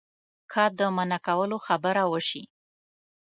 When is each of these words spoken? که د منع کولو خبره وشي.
که 0.51 0.63
د 0.79 0.81
منع 0.95 1.19
کولو 1.27 1.57
خبره 1.67 2.03
وشي. 2.11 2.43